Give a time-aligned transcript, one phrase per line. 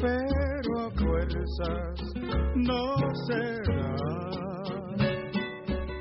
[0.00, 2.14] pero a fuerzas
[2.54, 2.96] no
[3.26, 3.98] será.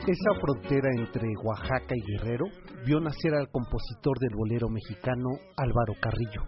[0.08, 2.45] Esa frontera entre Oaxaca y Guerrero
[2.86, 6.44] vio nacer al compositor del bolero mexicano Álvaro Carrillo.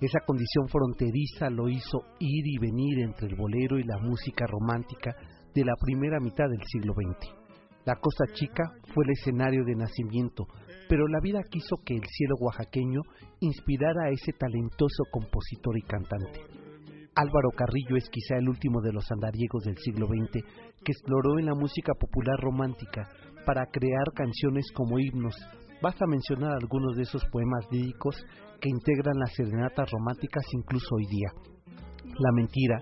[0.00, 5.14] Esa condición fronteriza lo hizo ir y venir entre el bolero y la música romántica
[5.54, 7.40] de la primera mitad del siglo XX.
[7.86, 10.46] La Costa Chica fue el escenario de nacimiento,
[10.88, 13.00] pero la vida quiso que el cielo oaxaqueño
[13.40, 16.59] inspirara a ese talentoso compositor y cantante.
[17.14, 20.44] Álvaro Carrillo es quizá el último de los andariegos del siglo XX
[20.84, 23.08] que exploró en la música popular romántica
[23.44, 25.34] para crear canciones como himnos.
[25.82, 28.16] Basta mencionar algunos de esos poemas líricos
[28.60, 31.32] que integran las serenatas románticas incluso hoy día.
[32.18, 32.80] La mentira,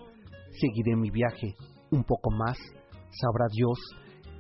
[0.50, 1.55] Seguiré mi viaje,
[1.91, 2.59] un poco más,
[3.11, 3.78] sabrá Dios,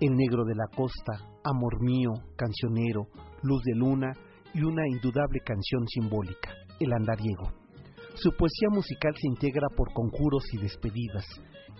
[0.00, 1.12] El negro de la costa,
[1.44, 3.06] Amor mío, Cancionero,
[3.42, 4.12] Luz de luna
[4.52, 6.50] y una indudable canción simbólica,
[6.80, 7.57] El andariego.
[8.20, 11.24] Su poesía musical se integra por conjuros y despedidas.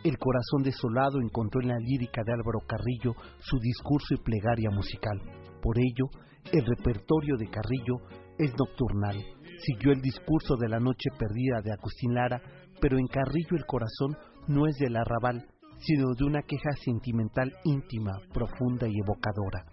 [0.04, 5.20] El corazón desolado encontró en la lírica de Álvaro Carrillo su discurso y plegaria musical.
[5.60, 6.06] Por ello,
[6.52, 7.96] el repertorio de Carrillo
[8.38, 9.16] es nocturnal.
[9.66, 12.40] Siguió el discurso de la noche perdida de Agustín Lara,
[12.80, 14.16] pero en Carrillo el corazón
[14.46, 15.44] no es del arrabal,
[15.78, 19.66] sino de una queja sentimental íntima, profunda y evocadora.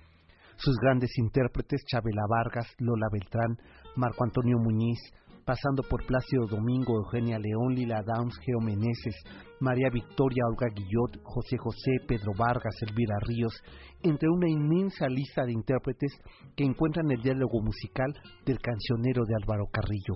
[0.57, 3.55] Sus grandes intérpretes, Chabela Vargas, Lola Beltrán,
[3.95, 4.99] Marco Antonio Muñiz,
[5.45, 9.15] pasando por Plácido Domingo, Eugenia León, Lila Downs, Geo Meneses,
[9.59, 13.53] María Victoria, Olga Guillot, José José, Pedro Vargas, Elvira Ríos,
[14.01, 16.11] entre una inmensa lista de intérpretes
[16.55, 18.11] que encuentran el diálogo musical
[18.45, 20.15] del cancionero de Álvaro Carrillo.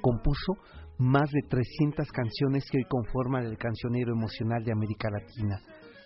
[0.00, 0.54] Compuso
[0.98, 5.60] más de 300 canciones que hoy conforman el cancionero emocional de América Latina.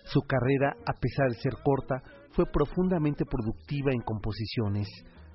[0.05, 4.87] Su carrera, a pesar de ser corta, fue profundamente productiva en composiciones.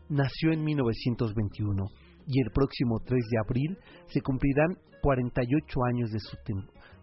[0.08, 1.84] Nació en 1921
[2.30, 6.36] y el próximo 3 de abril se cumplirán 48 años de su,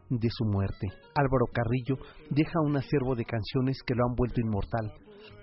[0.09, 0.87] de su muerte.
[1.15, 1.97] Álvaro Carrillo
[2.29, 4.93] deja un acervo de canciones que lo han vuelto inmortal,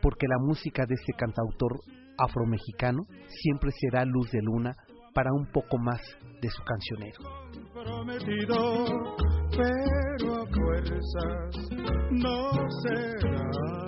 [0.00, 1.80] porque la música de este cantautor
[2.16, 4.74] afromexicano siempre será luz de luna
[5.12, 6.00] para un poco más
[6.40, 7.20] de su cancionero.
[7.74, 8.56] Prometido,
[9.50, 11.70] pero a fuerzas
[12.10, 12.50] no
[12.82, 13.84] será.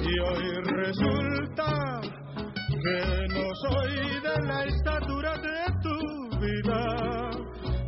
[0.00, 1.37] Y hoy resulta
[2.88, 5.96] que no soy de la estatura de tu
[6.40, 7.30] vida.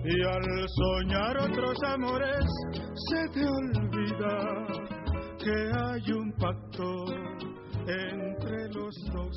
[0.05, 2.45] Y al soñar otros amores
[3.09, 4.35] se te olvida
[5.39, 7.05] que hay un pacto
[7.87, 9.37] entre los dos.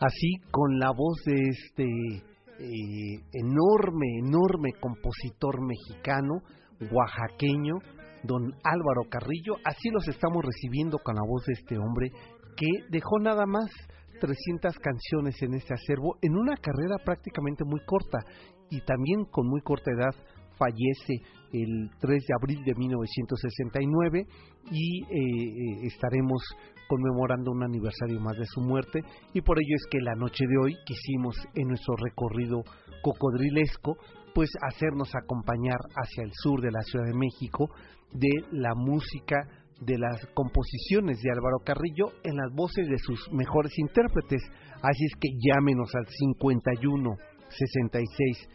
[0.00, 6.42] Así, con la voz de este eh, enorme, enorme compositor mexicano,
[6.90, 7.74] oaxaqueño,
[8.24, 12.10] don Álvaro Carrillo, así los estamos recibiendo con la voz de este hombre
[12.56, 13.70] que dejó nada más
[14.20, 18.18] 300 canciones en este acervo en una carrera prácticamente muy corta
[18.70, 20.14] y también con muy corta edad
[20.56, 21.14] fallece
[21.52, 24.26] el 3 de abril de 1969
[24.70, 26.40] y eh, estaremos
[26.88, 29.00] conmemorando un aniversario más de su muerte
[29.32, 32.62] y por ello es que la noche de hoy quisimos en nuestro recorrido
[33.02, 33.96] cocodrilesco
[34.34, 37.68] pues hacernos acompañar hacia el sur de la Ciudad de México
[38.12, 39.48] de la música
[39.84, 44.42] de las composiciones de Álvaro Carrillo en las voces de sus mejores intérpretes.
[44.82, 47.16] Así es que llámenos al 51
[47.48, 48.48] 66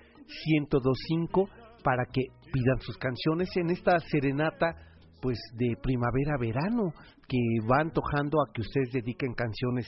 [0.46, 1.50] 1025
[1.84, 2.22] para que
[2.52, 4.76] pidan sus canciones en esta serenata
[5.22, 6.94] pues de primavera-verano
[7.28, 7.38] que
[7.70, 9.88] va antojando a que ustedes dediquen canciones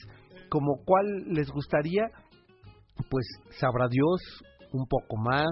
[0.49, 2.03] como cuál les gustaría
[3.09, 3.25] pues
[3.59, 5.49] sabrá Dios un poco más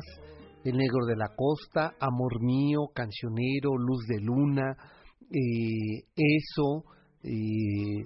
[0.63, 4.75] El Negro de la Costa Amor Mío Cancionero Luz de Luna
[5.31, 6.83] eh, eso
[7.23, 8.05] eh,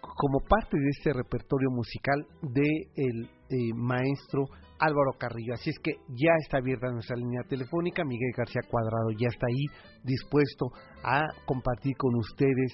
[0.00, 4.44] como parte de este repertorio musical de el eh, maestro
[4.78, 5.54] Álvaro Carrillo.
[5.54, 8.04] Así es que ya está abierta nuestra línea telefónica.
[8.04, 9.64] Miguel García Cuadrado ya está ahí
[10.04, 10.72] dispuesto
[11.04, 12.72] a compartir con ustedes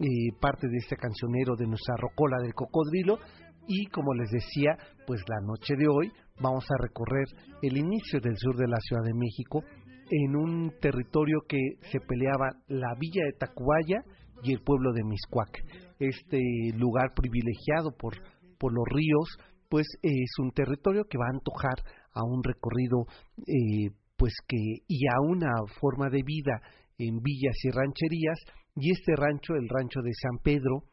[0.00, 3.18] eh, parte de este cancionero de nuestra rocola del cocodrilo.
[3.66, 4.76] Y como les decía,
[5.06, 7.26] pues la noche de hoy vamos a recorrer
[7.62, 9.62] el inicio del sur de la Ciudad de México
[10.10, 11.58] en un territorio que
[11.90, 14.02] se peleaba la villa de Tacubaya
[14.42, 15.64] y el pueblo de Miscuac.
[15.98, 16.40] Este
[16.76, 18.14] lugar privilegiado por,
[18.58, 21.76] por los ríos, pues es un territorio que va a antojar
[22.12, 23.06] a un recorrido
[23.38, 24.56] eh, pues que
[24.86, 26.60] y a una forma de vida
[26.98, 28.38] en villas y rancherías
[28.76, 30.84] y este rancho el rancho de San Pedro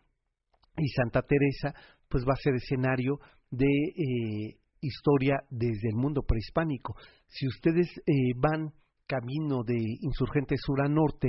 [0.78, 1.76] y Santa Teresa
[2.10, 3.20] pues va a ser escenario
[3.52, 6.96] de eh, historia desde el mundo prehispánico
[7.28, 8.74] si ustedes eh, van
[9.12, 11.28] camino de Insurgente Sur a Norte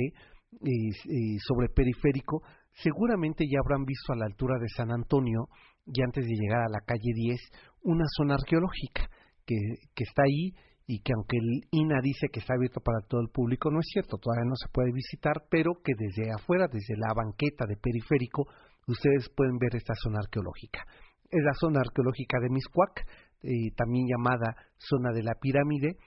[1.47, 2.43] sobre periférico
[2.75, 5.47] seguramente ya habrán visto a la altura de San Antonio
[5.85, 7.39] y antes de llegar a la calle 10,
[7.83, 9.09] una zona arqueológica
[9.45, 9.57] que,
[9.93, 10.53] que está ahí
[10.87, 13.87] y que aunque el INA dice que está abierto para todo el público, no es
[13.91, 18.47] cierto, todavía no se puede visitar, pero que desde afuera, desde la banqueta de periférico,
[18.87, 20.85] ustedes pueden ver esta zona arqueológica.
[21.29, 23.07] Es la zona arqueológica de Miscuac,
[23.43, 25.97] eh, también llamada zona de la pirámide.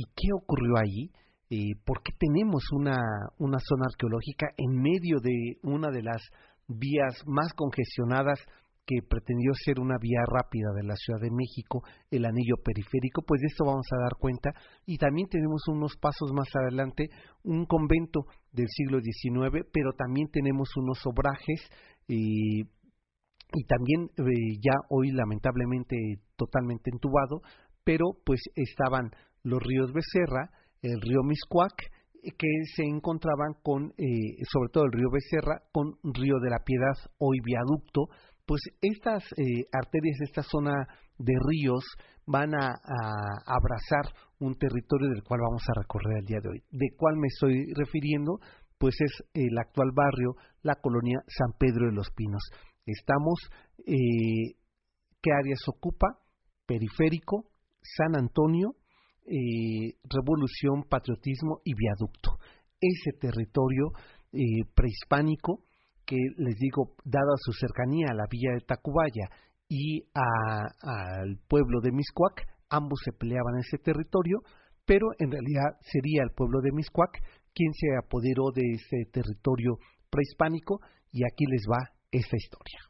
[0.00, 1.10] ¿Y qué ocurrió allí?
[1.50, 2.96] Eh, ¿Por qué tenemos una,
[3.36, 6.22] zona arqueológica en medio de una de las
[6.68, 8.40] vías más congestionadas
[8.86, 13.42] que pretendió ser una vía rápida de la Ciudad de México, el anillo periférico, pues
[13.42, 14.50] de esto vamos a dar cuenta.
[14.86, 17.10] Y también tenemos unos pasos más adelante,
[17.44, 21.60] un convento del siglo XIX, pero también tenemos unos obrajes
[22.08, 25.96] y, y también eh, ya hoy lamentablemente
[26.36, 27.42] totalmente entubado,
[27.84, 29.10] pero pues estaban
[29.42, 30.50] los ríos Becerra,
[30.82, 31.74] el río Miscuac,
[32.22, 36.96] que se encontraban con, eh, sobre todo el río Becerra, con Río de la Piedad,
[37.18, 38.08] hoy viaducto,
[38.46, 40.86] pues estas eh, arterias, esta zona
[41.18, 41.84] de ríos
[42.26, 42.74] van a,
[43.46, 46.62] abrazar un territorio del cual vamos a recorrer el día de hoy.
[46.70, 48.38] ¿De cuál me estoy refiriendo?
[48.78, 52.42] Pues es el actual barrio, la colonia San Pedro de los Pinos.
[52.86, 53.38] Estamos,
[53.86, 54.56] eh,
[55.20, 56.18] ¿qué áreas ocupa?
[56.66, 57.46] Periférico,
[57.82, 58.74] San Antonio,
[59.30, 62.38] eh, Revolución, Patriotismo y Viaducto.
[62.80, 63.92] Ese territorio
[64.74, 65.64] prehispánico
[66.10, 69.30] que les digo, dada su cercanía a la villa de Tacubaya
[69.68, 74.40] y al pueblo de Miscuac, ambos se peleaban ese territorio,
[74.84, 77.22] pero en realidad sería el pueblo de Miscuac
[77.54, 79.78] quien se apoderó de ese territorio
[80.10, 80.80] prehispánico
[81.12, 82.89] y aquí les va esta historia.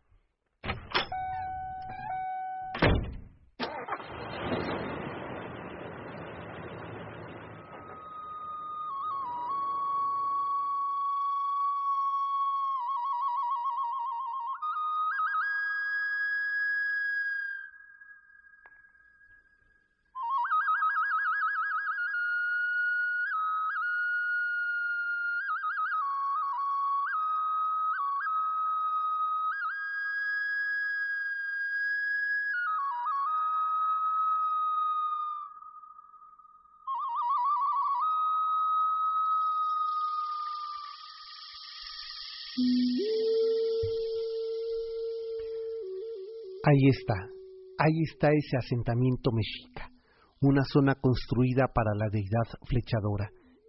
[46.81, 47.29] Ahí está,
[47.77, 49.93] ahí está ese asentamiento mexica,
[50.41, 53.29] una zona construida para la deidad flechadora,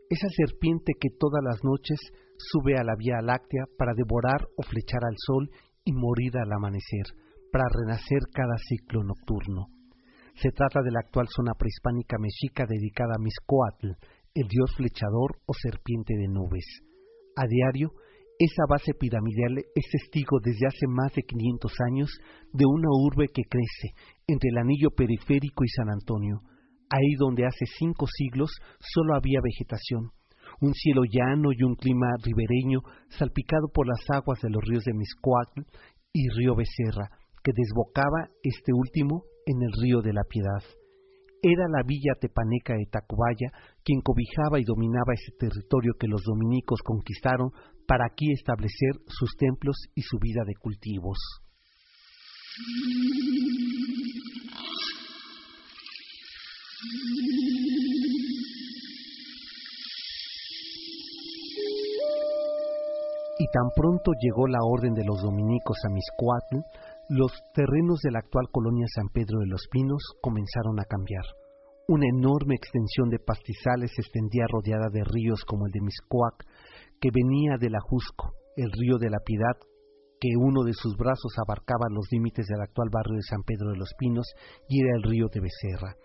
[0.09, 1.99] esa serpiente que todas las noches
[2.37, 5.49] sube a la Vía Láctea para devorar o flechar al sol
[5.83, 7.03] y morir al amanecer,
[7.51, 9.67] para renacer cada ciclo nocturno.
[10.35, 13.99] Se trata de la actual zona prehispánica mexica dedicada a Miscoatl,
[14.35, 16.63] el dios flechador o serpiente de nubes.
[17.35, 17.91] A diario,
[18.43, 22.09] esa base piramidal es testigo desde hace más de 500 años
[22.51, 23.93] de una urbe que crece
[24.25, 26.41] entre el anillo periférico y San Antonio,
[26.89, 30.09] ahí donde hace cinco siglos solo había vegetación,
[30.59, 32.79] un cielo llano y un clima ribereño
[33.09, 35.61] salpicado por las aguas de los ríos de Miscoatl
[36.11, 37.11] y río Becerra,
[37.43, 40.63] que desbocaba este último en el río de la Piedad.
[41.43, 43.49] Era la villa tepaneca de Tacubaya
[43.83, 47.49] quien cobijaba y dominaba ese territorio que los dominicos conquistaron
[47.91, 51.17] para aquí establecer sus templos y su vida de cultivos.
[63.37, 66.63] Y tan pronto llegó la orden de los dominicos a Miscuatl,
[67.09, 71.25] los terrenos de la actual colonia San Pedro de los Pinos comenzaron a cambiar.
[71.89, 76.45] Una enorme extensión de pastizales se extendía rodeada de ríos como el de Miscuac,
[77.01, 79.57] que venía del Ajusco, el río de la Piedad,
[80.21, 83.79] que uno de sus brazos abarcaba los límites del actual barrio de San Pedro de
[83.79, 84.27] los Pinos
[84.69, 85.97] y era el río de Becerra.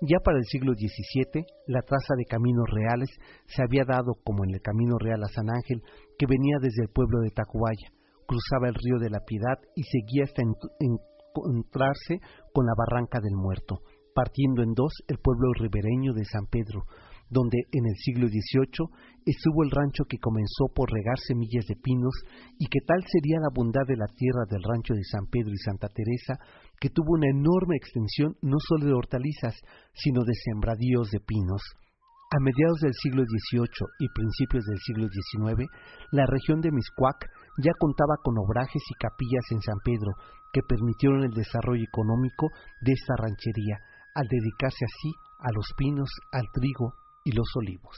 [0.00, 3.10] Ya para el siglo XVII, la traza de caminos reales
[3.46, 5.84] se había dado como en el Camino Real a San Ángel,
[6.18, 7.92] que venía desde el pueblo de Tacubaya,
[8.26, 12.18] cruzaba el río de la Piedad y seguía hasta encontrarse
[12.52, 13.84] con la Barranca del Muerto,
[14.14, 16.82] partiendo en dos el pueblo ribereño de San Pedro,
[17.32, 18.92] donde en el siglo XVIII
[19.24, 22.12] estuvo el rancho que comenzó por regar semillas de pinos
[22.58, 25.56] y que tal sería la bondad de la tierra del rancho de San Pedro y
[25.64, 26.36] Santa Teresa,
[26.78, 29.56] que tuvo una enorme extensión no solo de hortalizas,
[29.94, 31.62] sino de sembradíos de pinos.
[32.32, 35.68] A mediados del siglo XVIII y principios del siglo XIX,
[36.12, 37.16] la región de Miscuac
[37.64, 40.12] ya contaba con obrajes y capillas en San Pedro
[40.52, 42.48] que permitieron el desarrollo económico
[42.84, 43.80] de esta ranchería,
[44.14, 46.92] al dedicarse así a los pinos, al trigo
[47.24, 47.96] y los olivos.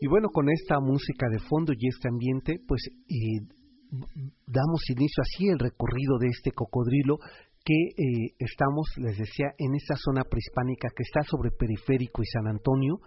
[0.00, 3.58] Y bueno, con esta música de fondo y este ambiente, pues eh,
[4.48, 7.18] damos inicio así el recorrido de este cocodrilo
[7.64, 12.46] que eh, estamos, les decía, en esta zona prehispánica que está sobre Periférico y San
[12.46, 13.00] Antonio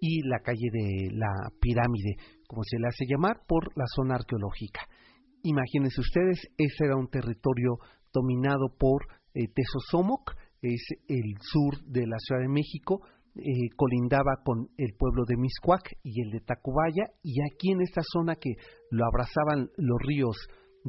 [0.00, 2.16] y la calle de la pirámide,
[2.48, 4.80] como se le hace llamar, por la zona arqueológica.
[5.42, 7.78] Imagínense ustedes, ese era un territorio
[8.12, 13.00] dominado por eh, Tezosomoc, es el sur de la Ciudad de México,
[13.36, 18.02] eh, colindaba con el pueblo de Miscuac y el de Tacubaya, y aquí en esta
[18.02, 18.50] zona que
[18.90, 20.36] lo abrazaban los ríos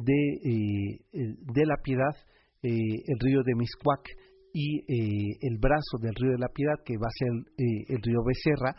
[0.02, 2.14] de, eh, de la Piedad,
[2.62, 2.68] eh,
[3.06, 4.08] el río de Miscuac
[4.52, 4.82] y
[5.46, 8.74] el brazo del río de la Piedad, que va a ser el río Becerra,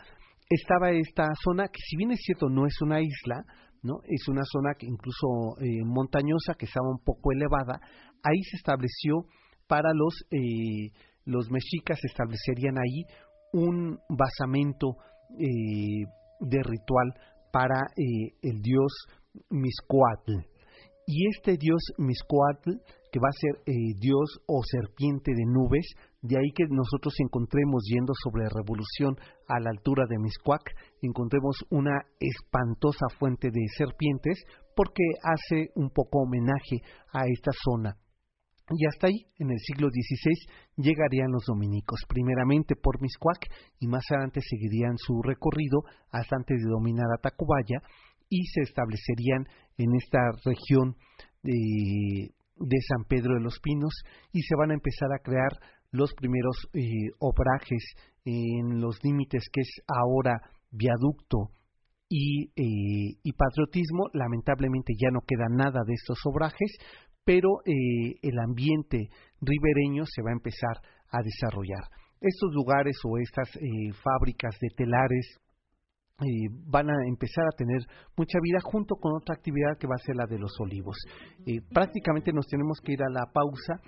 [0.50, 3.42] estaba esta zona que si bien es cierto no es una isla,
[3.82, 3.94] ¿no?
[4.04, 7.80] Es una zona que incluso montañosa que estaba un poco elevada.
[8.22, 9.24] Ahí se estableció
[9.66, 10.14] para los
[11.24, 13.04] los mexicas establecerían ahí
[13.52, 14.96] un basamento
[15.38, 16.04] eh,
[16.40, 17.14] de ritual
[17.52, 18.92] para eh, el dios
[19.50, 20.51] Miscoatl.
[21.14, 22.70] Y este dios Miscoatl,
[23.12, 25.84] que va a ser eh, dios o serpiente de nubes,
[26.22, 29.16] de ahí que nosotros encontremos yendo sobre la revolución
[29.46, 30.62] a la altura de Miscuac,
[31.02, 34.42] encontremos una espantosa fuente de serpientes,
[34.74, 36.80] porque hace un poco homenaje
[37.12, 37.98] a esta zona.
[38.70, 40.32] Y hasta ahí, en el siglo XVI,
[40.76, 46.70] llegarían los dominicos, primeramente por Miscuac y más adelante seguirían su recorrido hasta antes de
[46.70, 47.82] dominar a Tacubaya
[48.32, 49.44] y se establecerían
[49.76, 50.96] en esta región
[51.42, 53.92] de, San Pedro de los Pinos
[54.32, 55.50] y se van a empezar a crear
[55.90, 57.84] los primeros eh, obrajes
[58.24, 61.50] en los límites que es ahora viaducto
[62.08, 64.08] y, eh, y, patriotismo.
[64.14, 66.78] Lamentablemente ya no queda nada de estos obrajes,
[67.24, 69.10] pero eh, el ambiente
[69.42, 71.84] ribereño se va a empezar a desarrollar.
[72.18, 73.50] Estos lugares o estas
[74.02, 75.41] fábricas de telares
[76.22, 77.80] eh, van a empezar a tener
[78.16, 80.96] mucha vida junto con otra actividad que va a ser la de los olivos.
[81.72, 83.80] prácticamente nos tenemos que ir a la pausa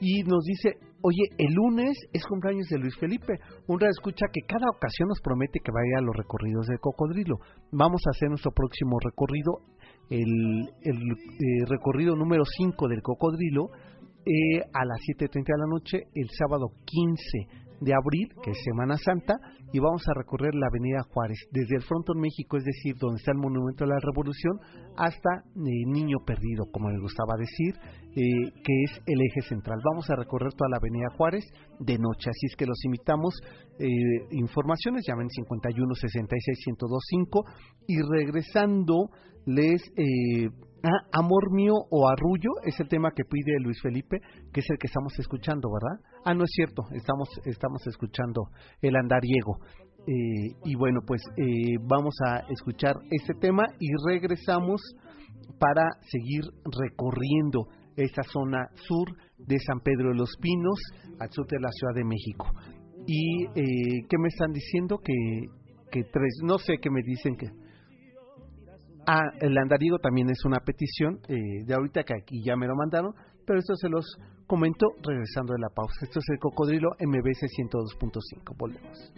[0.00, 3.34] y nos dice, oye, el lunes es cumpleaños de Luis Felipe.
[3.66, 7.38] Un escucha que cada ocasión nos promete que vaya a los recorridos del cocodrilo.
[7.72, 9.58] Vamos a hacer nuestro próximo recorrido
[10.10, 13.70] el, el eh, recorrido número 5 del cocodrilo
[14.24, 18.96] eh, a las 7.30 de la noche el sábado 15 de abril, que es Semana
[18.96, 19.34] Santa,
[19.72, 23.32] y vamos a recorrer la Avenida Juárez, desde el Frontón México, es decir, donde está
[23.32, 24.58] el Monumento de la Revolución,
[24.96, 27.74] hasta eh, Niño Perdido, como le gustaba decir,
[28.16, 29.78] eh, que es el eje central.
[29.84, 31.44] Vamos a recorrer toda la Avenida Juárez
[31.78, 33.34] de noche, así es que los invitamos.
[33.78, 33.88] Eh,
[34.32, 37.44] informaciones, llamen 51 66 1025
[37.86, 39.10] y regresando
[39.48, 39.80] les
[40.82, 44.20] Ah, Amor mío o Arrullo es el tema que pide Luis Felipe,
[44.52, 46.00] que es el que estamos escuchando, ¿verdad?
[46.24, 48.42] Ah, no es cierto, estamos, estamos escuchando
[48.80, 49.58] el andariego.
[50.06, 54.80] Eh, y bueno, pues eh, vamos a escuchar este tema y regresamos
[55.58, 56.44] para seguir
[56.80, 60.78] recorriendo esta zona sur de San Pedro de los Pinos,
[61.18, 62.46] al sur de la Ciudad de México.
[63.04, 64.98] ¿Y eh, qué me están diciendo?
[64.98, 65.14] Que,
[65.90, 67.46] que tres, no sé qué me dicen que...
[69.10, 72.76] Ah, el andariego también es una petición eh, de ahorita que aquí ya me lo
[72.76, 73.14] mandaron,
[73.46, 74.04] pero esto se los
[74.46, 75.94] comento regresando de la pausa.
[76.02, 78.54] Esto es el Cocodrilo MBC 102.5.
[78.58, 79.14] Volvemos.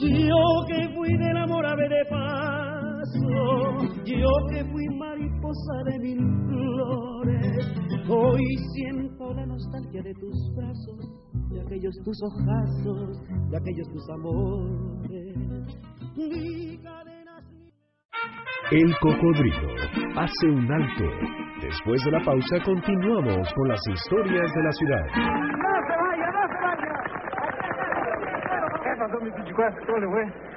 [0.00, 3.20] Yo que fui del amor ave de paso,
[4.06, 5.15] yo que fui mariposa
[5.84, 7.66] de mil flores,
[8.08, 8.42] hoy
[8.74, 10.98] siento la nostalgia de tus brazos,
[11.50, 15.36] de aquellos tus ojazos, de aquellos tus amores.
[16.16, 17.44] Mi cadena
[18.72, 19.68] El cocodrilo
[20.16, 21.04] hace un alto.
[21.62, 25.06] Después de la pausa continuamos con las historias de la ciudad.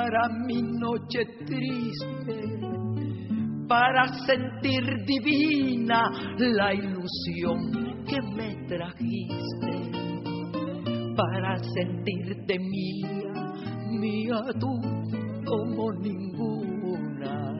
[0.00, 2.58] Para mi noche triste,
[3.68, 9.74] para sentir divina la ilusión que me trajiste,
[11.14, 13.52] para sentirte mía,
[13.90, 14.72] mía tú
[15.44, 17.52] como ninguna.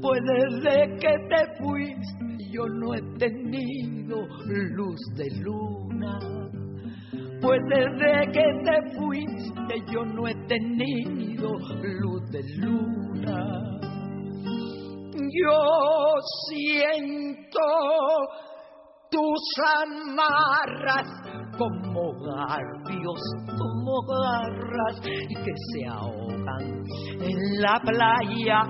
[0.00, 6.18] Pues desde que te fuiste yo no he tenido luz de luna.
[7.42, 11.50] Pues desde que te fuiste yo no he tenido
[11.82, 13.80] luz de luna.
[15.14, 16.14] Yo
[16.48, 17.60] siento
[19.10, 19.40] tus
[19.84, 21.06] amarras
[21.58, 23.20] como garfios,
[23.58, 26.82] como garras que se ahogan
[27.20, 28.62] en la playa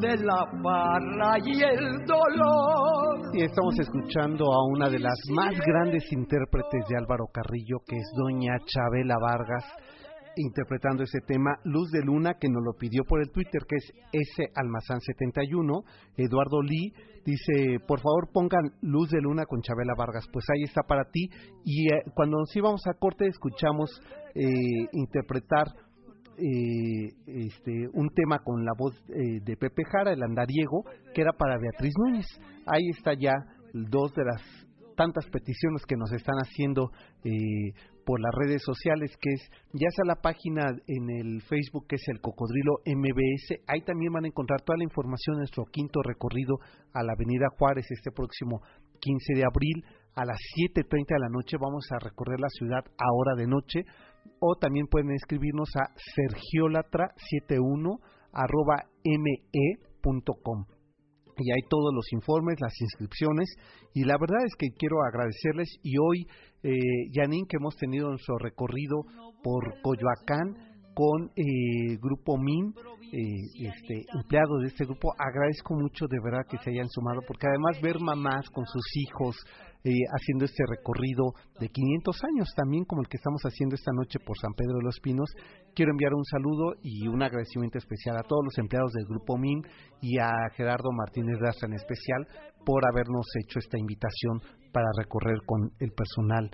[0.00, 3.34] de la barra y el dolor.
[3.34, 8.12] Y estamos escuchando a una de las más grandes intérpretes de Álvaro Carrillo, que es
[8.16, 9.64] doña Chabela Vargas,
[10.36, 13.92] interpretando ese tema Luz de Luna, que nos lo pidió por el Twitter, que es
[14.12, 15.82] S Almazán 71.
[16.16, 16.92] Eduardo Lee
[17.24, 20.26] dice, por favor pongan Luz de Luna con Chabela Vargas.
[20.32, 21.28] Pues ahí está para ti.
[21.64, 24.00] Y eh, cuando nos íbamos a corte, escuchamos
[24.34, 24.44] eh,
[24.92, 25.68] interpretar
[26.38, 31.32] eh, este, un tema con la voz eh, de Pepe Jara, el andariego, que era
[31.32, 32.26] para Beatriz Núñez.
[32.66, 33.32] Ahí está ya
[33.72, 34.42] dos de las
[34.96, 36.90] tantas peticiones que nos están haciendo
[37.24, 37.72] eh,
[38.04, 42.08] por las redes sociales, que es ya sea la página en el Facebook que es
[42.08, 46.58] el Cocodrilo MBS, ahí también van a encontrar toda la información de nuestro quinto recorrido
[46.92, 48.62] a la Avenida Juárez este próximo
[49.00, 53.12] 15 de abril a las 7.30 de la noche vamos a recorrer la ciudad a
[53.12, 53.84] hora de noche
[54.40, 58.00] o también pueden escribirnos a sergiolatra71
[58.32, 60.75] arroba me.com
[61.38, 63.48] y hay todos los informes, las inscripciones
[63.94, 66.26] y la verdad es que quiero agradecerles y hoy,
[66.62, 69.02] eh, que hemos tenido nuestro recorrido
[69.42, 72.74] por Coyoacán con eh, Grupo MIN,
[73.12, 77.46] eh, este, empleados de este grupo, agradezco mucho de verdad que se hayan sumado porque
[77.46, 79.36] además ver mamás con sus hijos,
[79.86, 84.18] eh, haciendo este recorrido de 500 años, también como el que estamos haciendo esta noche
[84.18, 85.30] por San Pedro de los Pinos.
[85.76, 89.62] Quiero enviar un saludo y un agradecimiento especial a todos los empleados del Grupo MIN
[90.02, 92.26] y a Gerardo Martínez Raza en especial
[92.64, 96.50] por habernos hecho esta invitación para recorrer con el personal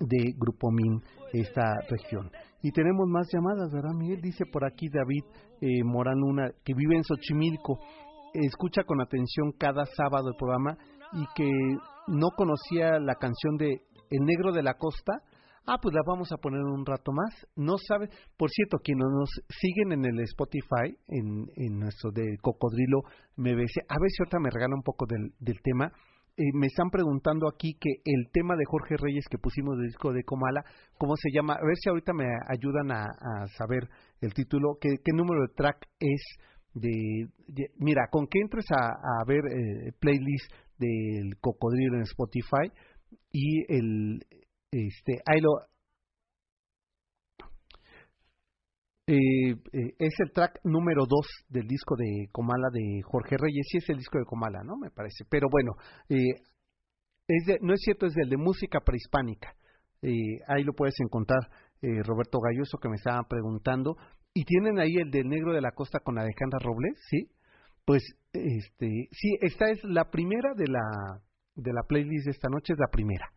[0.00, 1.00] de Grupo MIN
[1.34, 2.32] esta región.
[2.62, 4.20] Y tenemos más llamadas, ¿verdad, Miguel?
[4.20, 5.22] Dice por aquí David
[5.60, 7.78] eh, Morán Luna, que vive en Xochimilco,
[8.34, 10.76] escucha con atención cada sábado el programa
[11.12, 11.50] y que
[12.08, 15.22] no conocía la canción de El Negro de la Costa.
[15.64, 17.46] Ah, pues la vamos a poner un rato más.
[17.54, 23.02] No sabe, por cierto, quienes nos siguen en el Spotify, en, en nuestro de Cocodrilo
[23.36, 25.92] MBC, a ver si ahorita me regala un poco del, del tema.
[26.34, 30.12] Eh, me están preguntando aquí que el tema de Jorge Reyes que pusimos del disco
[30.12, 30.64] de Comala,
[30.96, 31.54] ¿cómo se llama?
[31.54, 33.04] A ver si ahorita me ayudan a,
[33.58, 33.86] saber
[34.22, 36.22] el título, qué, qué número de track es.
[36.74, 40.50] De, de, mira, con que entres a, a ver eh, playlist
[40.82, 42.70] del cocodrilo en Spotify
[43.30, 44.20] y el
[44.70, 45.50] este ahí lo
[49.04, 53.66] Eh, eh, es el track número 2 del disco de Comala de Jorge Reyes.
[53.68, 54.76] Sí es el disco de Comala, ¿no?
[54.76, 55.24] Me parece.
[55.28, 55.72] Pero bueno,
[56.08, 56.40] eh,
[57.26, 59.54] es no es cierto, es del de música prehispánica.
[60.48, 61.40] ahí lo puedes encontrar,
[61.80, 63.96] Roberto Galloso, que me estaba preguntando.
[64.34, 67.28] Y tienen ahí el del Negro de la Costa con Alejandra Robles, ¿sí?
[67.84, 71.22] Pues, este, sí, esta es la primera de la,
[71.54, 73.32] de la playlist de esta noche, es la primera,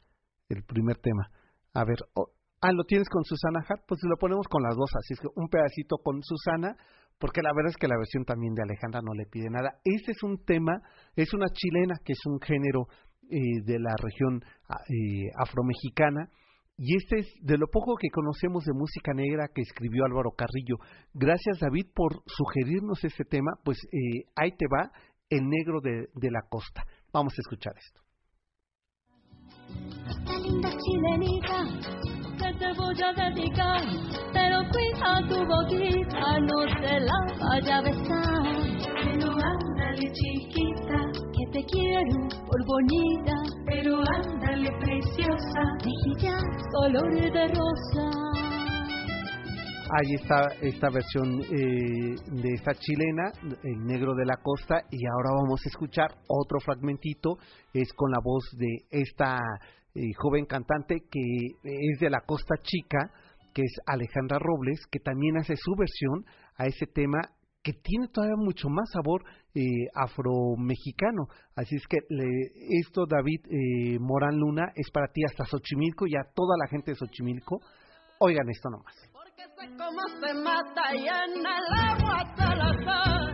[0.49, 1.29] el primer tema.
[1.73, 3.83] A ver, ah, ¿lo tienes con Susana Hart?
[3.87, 6.77] Pues lo ponemos con las dos, así es que un pedacito con Susana,
[7.19, 9.79] porque la verdad es que la versión también de Alejandra no le pide nada.
[9.83, 10.81] Este es un tema,
[11.15, 12.87] es una chilena, que es un género
[13.29, 16.29] eh, de la región ah, eh, afromexicana,
[16.77, 20.77] y este es de lo poco que conocemos de música negra que escribió Álvaro Carrillo.
[21.13, 24.91] Gracias David por sugerirnos este tema, pues eh, ahí te va
[25.29, 26.83] el negro de, la costa.
[27.13, 28.01] Vamos a escuchar esto.
[30.07, 31.95] Esta linda chilenita
[32.59, 33.81] te voy a dedicar,
[34.33, 39.64] pero cuida tu boquita, no se la vaya a besar.
[39.95, 40.99] Ándale chiquita,
[41.31, 42.11] que te quiero
[42.45, 43.33] por bonita,
[43.65, 48.11] pero ándale preciosa, mejillas color de rosa.
[49.89, 53.31] Ahí está esta versión eh, de esta chilena,
[53.63, 57.37] El Negro de la Costa, y ahora vamos a escuchar otro fragmentito,
[57.73, 59.39] es con la voz de esta
[59.93, 61.21] eh, joven cantante que
[61.63, 63.11] es de la Costa Chica,
[63.53, 66.25] que es Alejandra Robles, que también hace su versión
[66.57, 67.21] a ese tema
[67.65, 69.23] que tiene todavía mucho más sabor
[69.55, 71.25] eh, afro-mexicano.
[71.55, 71.97] Así es que
[72.79, 76.91] esto, David eh, Morán Luna, es para ti hasta Xochimilco y a toda la gente
[76.91, 77.59] de Xochimilco.
[78.19, 78.95] Oigan esto nomás
[79.55, 83.31] sé cómo se mata y en el agua Salazar,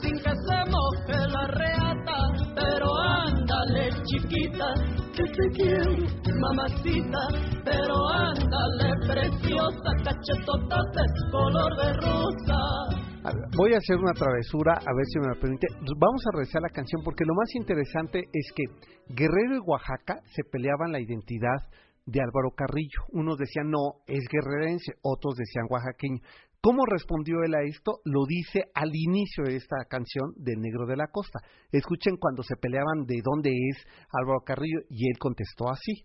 [0.00, 2.18] sin que se moje la reata,
[2.54, 4.74] pero ándale chiquita,
[5.14, 5.92] que te quiero,
[6.40, 7.18] mamacita,
[7.64, 13.07] pero ándale preciosa, cachetota de color de rosa.
[13.56, 15.66] Voy a hacer una travesura, a ver si me lo permite.
[15.96, 18.64] Vamos a regresar la canción porque lo más interesante es que
[19.08, 21.58] Guerrero y Oaxaca se peleaban la identidad
[22.06, 23.04] de Álvaro Carrillo.
[23.12, 26.20] Unos decían no, es guerrerense, otros decían oaxaqueño.
[26.60, 28.00] ¿Cómo respondió él a esto?
[28.04, 31.38] Lo dice al inicio de esta canción del Negro de la Costa.
[31.70, 36.04] Escuchen cuando se peleaban de dónde es Álvaro Carrillo y él contestó así.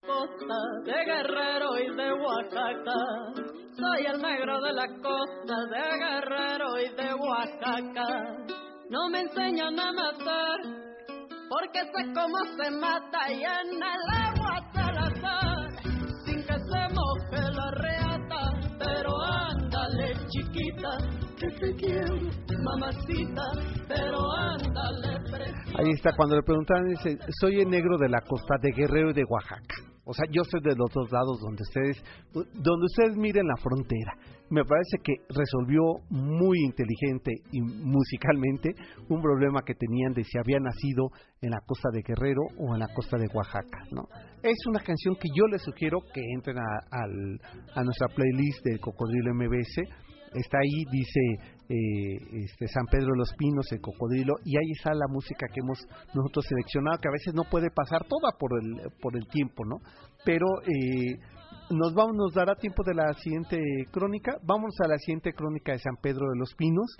[0.00, 6.94] Costa de Guerrero y de Oaxaca, soy el negro de la costa de Guerrero y
[6.94, 8.06] de Oaxaca.
[8.90, 10.58] No me enseñan a matar,
[11.48, 14.64] porque sé cómo se mata y en el agua
[16.24, 18.40] sin que se moje la reata,
[18.78, 20.96] pero ándale chiquita,
[21.38, 22.14] que te quiero,
[22.62, 23.42] mamacita,
[23.88, 25.14] pero ándale
[25.76, 29.14] Ahí está, cuando le preguntan, dice, soy el negro de la costa de Guerrero y
[29.14, 29.93] de Oaxaca.
[30.04, 34.12] O sea, yo soy de los dos lados donde ustedes, donde ustedes miren la frontera
[34.50, 38.74] me parece que resolvió muy inteligente y musicalmente
[39.08, 41.08] un problema que tenían de si había nacido
[41.40, 44.06] en la costa de Guerrero o en la costa de Oaxaca, ¿no?
[44.42, 47.00] Es una canción que yo les sugiero que entren a,
[47.74, 49.82] a nuestra playlist de Cocodrilo MBS.
[50.34, 51.20] Está ahí, dice
[51.68, 55.60] eh, este, San Pedro de los Pinos, el Cocodrilo, y ahí está la música que
[55.60, 55.78] hemos
[56.14, 59.76] nosotros seleccionado, que a veces no puede pasar toda por el, por el tiempo, ¿no?
[60.24, 61.18] Pero eh,
[61.70, 63.58] nos vamos, nos dará tiempo de la siguiente
[63.90, 64.36] crónica.
[64.42, 66.96] Vamos a la siguiente crónica de San Pedro de los Pinos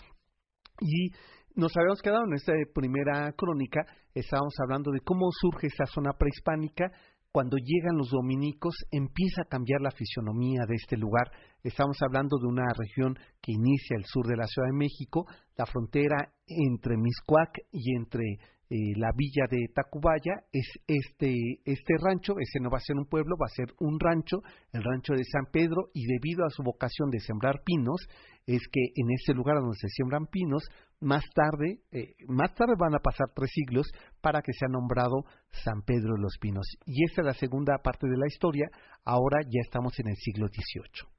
[0.81, 1.11] y
[1.57, 6.91] nos habíamos quedado en esta primera crónica, estábamos hablando de cómo surge esta zona prehispánica,
[7.35, 11.33] cuando llegan los dominicos empieza a cambiar la fisionomía de este lugar.
[11.65, 15.67] Estamos hablando de una región que inicia el sur de la Ciudad de México, la
[15.67, 18.23] frontera entre Miscuac y entre
[18.71, 23.07] eh, la villa de Tacubaya es este, este rancho, ese no va a ser un
[23.07, 24.39] pueblo, va a ser un rancho,
[24.73, 28.07] el rancho de San Pedro, y debido a su vocación de sembrar pinos,
[28.47, 30.63] es que en ese lugar donde se siembran pinos,
[31.05, 33.87] más tarde, eh, más tarde van a pasar tres siglos
[34.21, 36.67] para que sea nombrado San Pedro de los Pinos.
[36.87, 38.67] Y esta es la segunda parte de la historia,
[39.05, 41.14] ahora ya estamos en el siglo XVIII.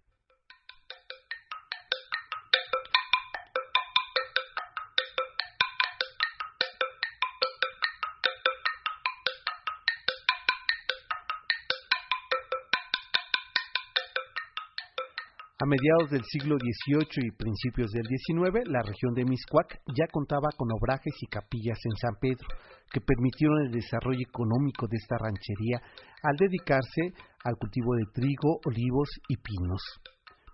[15.65, 20.49] A mediados del siglo XVIII y principios del XIX, la región de Miscuac ya contaba
[20.56, 22.45] con obrajes y capillas en San Pedro,
[22.93, 25.82] que permitieron el desarrollo económico de esta ranchería
[26.21, 29.82] al dedicarse al cultivo de trigo, olivos y pinos.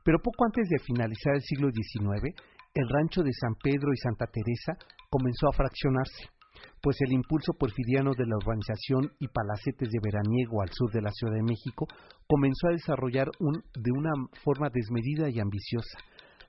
[0.06, 2.32] Pero poco antes de finalizar el siglo XIX,
[2.74, 6.32] el rancho de San Pedro y Santa Teresa comenzó a fraccionarse
[6.82, 11.12] pues el impulso porfiriano de la urbanización y palacetes de veraniego al sur de la
[11.12, 11.86] Ciudad de México
[12.28, 14.12] comenzó a desarrollar un, de una
[14.44, 15.98] forma desmedida y ambiciosa.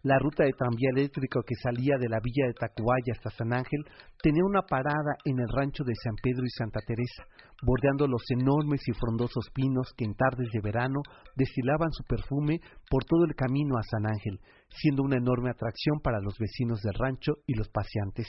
[0.04, 3.84] La ruta de tranvía eléctrico que salía de la villa de Tacubaya hasta San Ángel
[4.20, 7.22] tenía una parada en el rancho de San Pedro y Santa Teresa,
[7.62, 11.02] bordeando los enormes y frondosos pinos que en tardes de verano
[11.36, 12.58] destilaban su perfume
[12.90, 14.40] por todo el camino a San Ángel,
[14.70, 18.26] siendo una enorme atracción para los vecinos del rancho y los paseantes.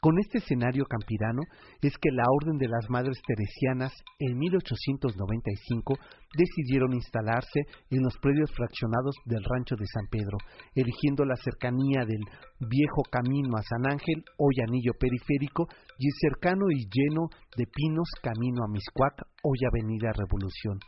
[0.00, 1.42] Con este escenario campirano
[1.82, 5.94] es que la Orden de las Madres Teresianas en 1895
[6.36, 10.38] decidieron instalarse en los predios fraccionados del rancho de San Pedro,
[10.76, 12.22] eligiendo la cercanía del
[12.60, 15.66] viejo camino a San Ángel, hoy anillo periférico,
[15.98, 20.78] y el cercano y lleno de pinos camino a Miscuac, hoy avenida Revolución.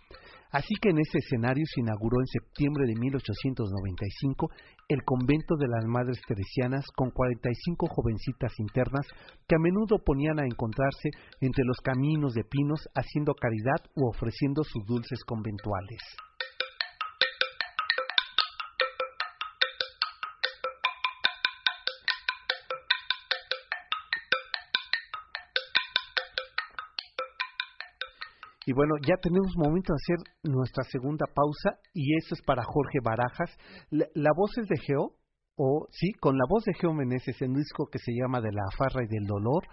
[0.53, 4.51] Así que en ese escenario se inauguró en septiembre de 1895
[4.91, 9.07] el convento de las Madres Teresianas con 45 jovencitas internas
[9.47, 14.65] que a menudo ponían a encontrarse entre los caminos de pinos haciendo caridad u ofreciendo
[14.65, 16.01] sus dulces conventuales.
[28.71, 33.01] Y bueno, ya tenemos momento de hacer nuestra segunda pausa y eso es para Jorge
[33.03, 33.51] Barajas.
[33.91, 35.17] La, voz es de Geo,
[35.57, 38.53] o sí, con la voz de Geo Meneses en un disco que se llama De
[38.53, 39.65] la farra y del dolor.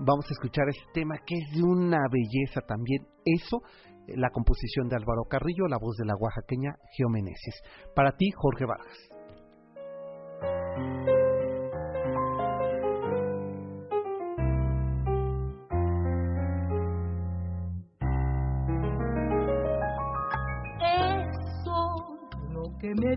[0.00, 3.06] Vamos a escuchar este tema que es de una belleza también.
[3.24, 3.62] Eso,
[4.08, 7.54] la composición de Álvaro Carrillo, la voz de la oaxaqueña Geo Meneses.
[7.94, 8.98] Para ti, Jorge Barajas.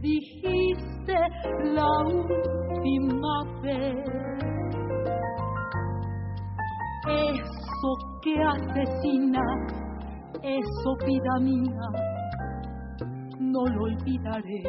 [0.03, 1.15] Dijiste
[1.73, 4.05] la última vez.
[7.07, 9.41] Eso que asesina,
[10.41, 11.87] eso vida mía,
[13.39, 14.63] no lo olvidaré.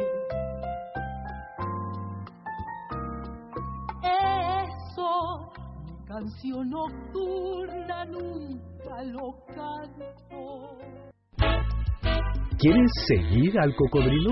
[4.03, 5.11] Eso,
[5.85, 10.15] mi canción nocturna nunca lo canto.
[12.57, 14.31] ¿Quieres seguir al cocodrilo?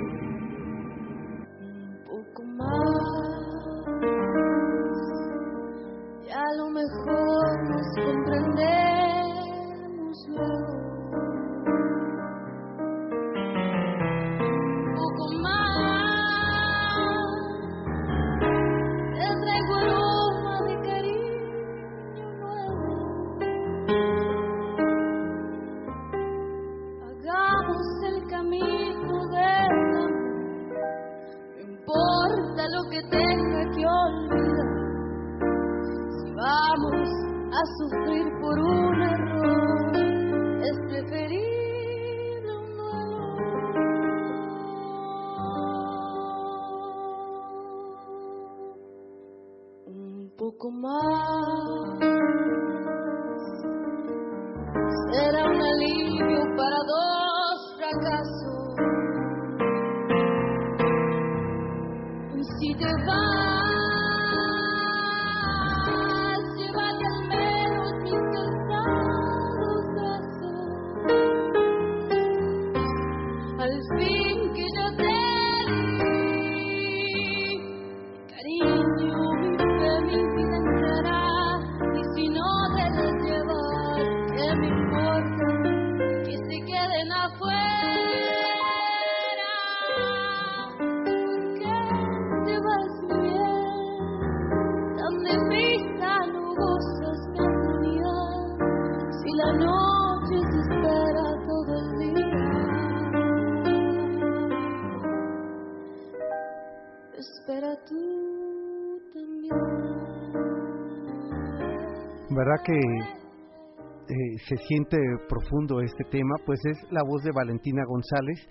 [112.71, 118.47] Que eh, se siente profundo este tema, pues es la voz de Valentina González.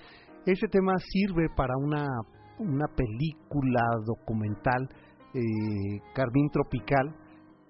[0.46, 2.06] Este tema sirve para una,
[2.58, 4.88] una película documental,
[5.34, 7.14] eh, Carmín Tropical,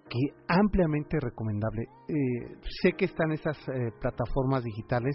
[0.09, 1.83] que ampliamente recomendable.
[2.09, 5.15] Eh, sé que están esas eh, plataformas digitales,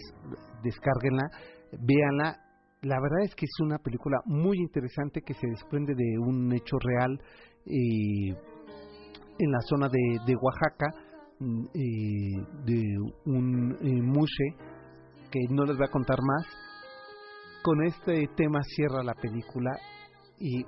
[0.63, 1.23] descárguenla,
[1.71, 2.37] véanla.
[2.81, 6.77] La verdad es que es una película muy interesante que se desprende de un hecho
[6.79, 7.19] real
[9.39, 10.87] en la zona de, Oaxaca,
[11.39, 11.65] mm,
[12.65, 14.55] de un eh,
[15.31, 16.45] que no les voy a contar más,
[17.63, 19.71] con este tema cierra la película
[20.39, 20.63] y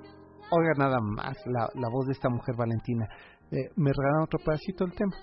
[0.49, 3.07] oiga nada más la, la voz de esta mujer Valentina.
[3.51, 5.15] Eh, me regalan otro pedacito del tema.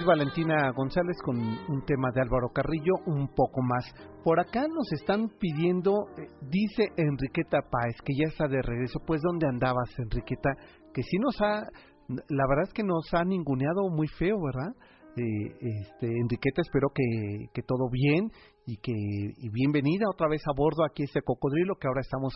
[0.00, 3.84] Es Valentina González con un tema de Álvaro Carrillo, un poco más.
[4.24, 8.98] Por acá nos están pidiendo, eh, dice Enriqueta Páez, que ya está de regreso.
[9.06, 10.52] Pues, ¿dónde andabas, Enriqueta?
[10.94, 11.66] Que sí nos ha,
[12.08, 14.74] la verdad es que nos ha ninguneado muy feo, ¿verdad?
[15.16, 18.30] Eh, este, Enriqueta, espero que, que todo bien
[18.64, 22.32] y que y bienvenida otra vez a bordo aquí este cocodrilo que ahora estamos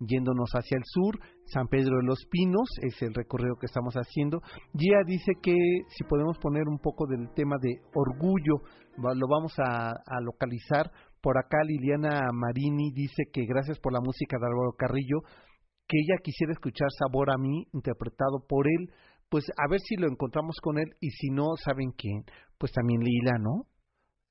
[0.00, 4.40] yéndonos hacia el sur, San Pedro de los Pinos es el recorrido que estamos haciendo.
[4.74, 5.54] Gia dice que
[5.88, 8.62] si podemos poner un poco del tema de orgullo,
[8.96, 10.90] lo vamos a, a localizar.
[11.20, 15.20] Por acá Liliana Marini dice que gracias por la música de Álvaro Carrillo,
[15.88, 18.90] que ella quisiera escuchar Sabor a mí, interpretado por él.
[19.28, 22.24] Pues a ver si lo encontramos con él y si no, ¿saben quién?
[22.58, 23.66] Pues también Lila, ¿no?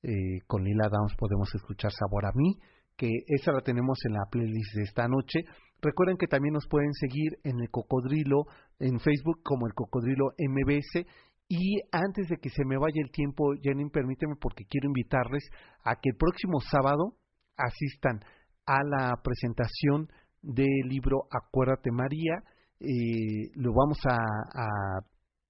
[0.06, 2.56] eh, con Lila Downs podemos escuchar Sabor a mí,
[2.96, 5.40] que esa la tenemos en la playlist de esta noche.
[5.82, 8.46] Recuerden que también nos pueden seguir en el Cocodrilo,
[8.78, 11.06] en Facebook como el Cocodrilo MBS.
[11.48, 15.48] Y antes de que se me vaya el tiempo, Janine, permíteme porque quiero invitarles
[15.84, 17.14] a que el próximo sábado
[17.56, 18.20] asistan
[18.66, 20.08] a la presentación
[20.42, 22.42] del libro Acuérdate María.
[22.80, 24.66] Eh, lo vamos a, a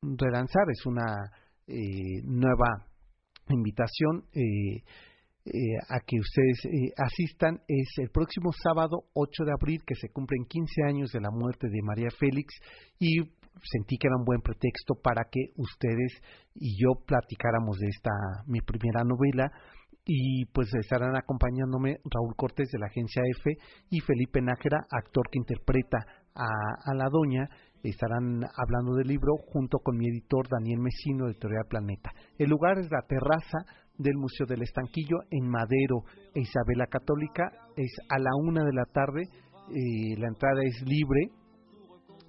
[0.03, 1.33] relanzar, es una
[1.67, 2.87] eh, nueva
[3.49, 4.83] invitación eh,
[5.47, 10.09] eh, a que ustedes eh, asistan es el próximo sábado 8 de abril que se
[10.09, 12.53] cumplen 15 años de la muerte de María Félix
[12.99, 13.21] y
[13.63, 16.21] sentí que era un buen pretexto para que ustedes
[16.55, 18.11] y yo platicáramos de esta
[18.47, 19.53] mi primera novela
[20.07, 23.51] y pues estarán acompañándome Raúl Cortés de la agencia F
[23.91, 25.99] y Felipe Nájera, actor que interpreta
[26.33, 27.49] a, la doña,
[27.83, 32.13] estarán hablando del libro junto con mi editor Daniel Mesino, editorial Planeta.
[32.39, 33.59] El lugar es la terraza
[33.99, 36.05] del Museo del Estanquillo en Madero
[36.35, 41.31] e Isabela Católica, es a la una de la tarde, eh, la entrada es libre,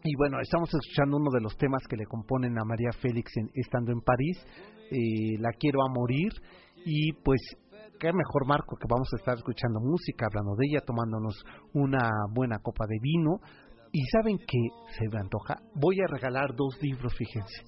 [0.03, 3.49] y bueno, estamos escuchando uno de los temas que le componen a María Félix en-
[3.53, 4.37] estando en París,
[4.91, 6.31] eh, La quiero a morir,
[6.85, 7.41] y pues
[7.99, 12.59] qué mejor marco que vamos a estar escuchando música, hablando de ella, tomándonos una buena
[12.59, 13.39] copa de vino.
[13.91, 14.59] Y saben que
[14.97, 17.63] se me antoja, voy a regalar dos libros, fíjense,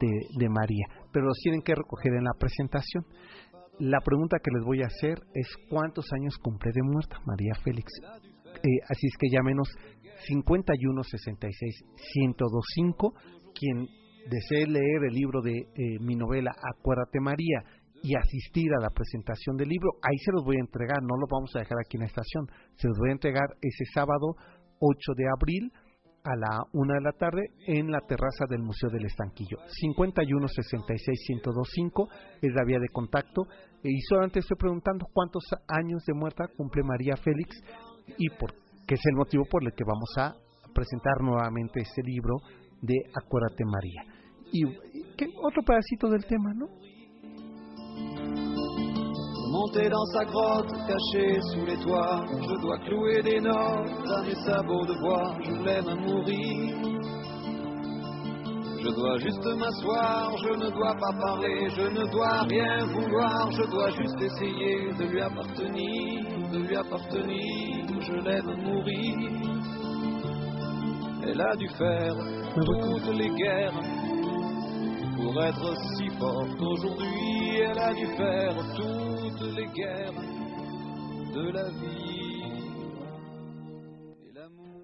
[0.00, 3.04] de, de María, pero los tienen que recoger en la presentación.
[3.78, 7.90] La pregunta que les voy a hacer es cuántos años cumple de muerta María Félix.
[8.62, 9.68] Eh, así es que llámenos
[10.26, 13.14] 51 66 1025
[13.54, 13.88] quien
[14.30, 17.64] desee leer el libro de eh, mi novela Acuérdate María
[18.02, 21.30] y asistir a la presentación del libro, ahí se los voy a entregar, no los
[21.30, 24.34] vamos a dejar aquí en la estación, se los voy a entregar ese sábado
[24.80, 25.72] 8 de abril
[26.24, 29.58] a la una de la tarde en la terraza del Museo del Estanquillo.
[29.66, 32.08] 51 66 1025
[32.40, 33.42] es la vía de contacto.
[33.82, 37.56] Y solamente estoy preguntando cuántos años de muerta cumple María Félix
[38.18, 38.54] y por
[38.86, 40.34] qué es el motivo por el que vamos a
[40.72, 42.36] presentar nuevamente este libro
[42.80, 44.04] de Acuérdate María.
[44.52, 44.62] Y
[45.16, 45.26] ¿qué?
[45.42, 46.66] otro pedacito del tema, ¿no?
[49.62, 54.34] Monter dans sa grotte, caché sous les toits, je dois clouer des notes à mes
[54.44, 56.74] sabots de bois, je l'aime à mourir.
[58.82, 63.70] Je dois juste m'asseoir, je ne dois pas parler, je ne dois rien vouloir, je
[63.70, 69.16] dois juste essayer de lui appartenir, de lui appartenir, je l'aime mourir.
[71.24, 72.16] Elle a dû faire
[72.56, 73.80] toutes les guerres
[75.16, 78.56] pour être si forte aujourd'hui, elle a dû faire
[79.38, 80.14] toutes les guerres
[81.34, 82.22] de la vie.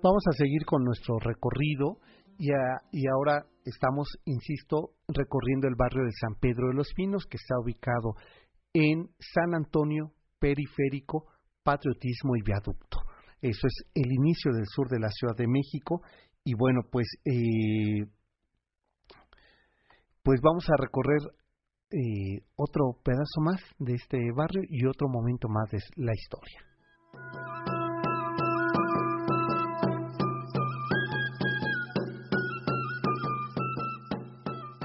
[0.02, 1.98] Vamos a seguir con nuestro recorrido
[2.38, 7.58] y ahora estamos, insisto, recorriendo el barrio de San Pedro de los Pinos, que está
[7.58, 8.14] ubicado
[8.72, 11.26] en San Antonio, Periférico,
[11.64, 12.98] Patriotismo y Viaducto.
[13.42, 16.02] Eso es el inicio del sur de la Ciudad de México.
[16.44, 18.06] Y bueno, pues, eh,
[20.22, 21.20] pues vamos a recorrer
[21.90, 26.60] eh, otro pedazo más de este barrio y otro momento más de la historia.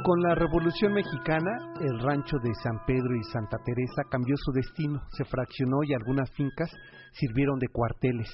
[0.03, 5.01] Con la Revolución Mexicana, el rancho de San Pedro y Santa Teresa cambió su destino,
[5.11, 6.69] se fraccionó y algunas fincas
[7.13, 8.29] sirvieron de cuarteles,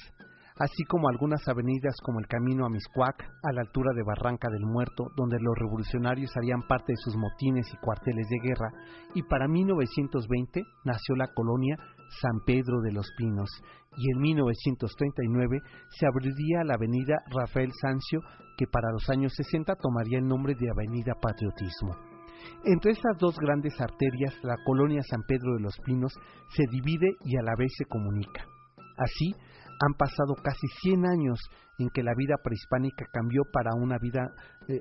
[0.60, 4.66] así como algunas avenidas como el Camino a Miscuac, a la altura de Barranca del
[4.66, 8.70] Muerto, donde los revolucionarios harían parte de sus motines y cuarteles de guerra,
[9.14, 11.76] y para 1920 nació la colonia
[12.20, 13.48] San Pedro de los Pinos
[13.96, 18.20] y en 1939 se abriría la avenida Rafael Sancio
[18.56, 21.96] que para los años 60 tomaría el nombre de Avenida Patriotismo.
[22.64, 26.12] Entre estas dos grandes arterias, la colonia San Pedro de los Pinos
[26.50, 28.44] se divide y a la vez se comunica.
[28.98, 29.34] Así,
[29.80, 31.40] han pasado casi 100 años
[31.78, 34.30] en que la vida prehispánica cambió para una vida
[34.68, 34.80] eh,